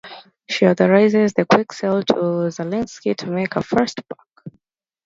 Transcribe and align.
She 0.49 0.65
authorizes 0.65 1.33
the 1.33 1.45
quick 1.45 1.71
sale 1.71 2.01
to 2.01 2.13
Zalinsky 2.49 3.15
to 3.17 3.27
make 3.29 3.55
a 3.55 3.61
fast 3.61 3.99
buck. 4.09 4.43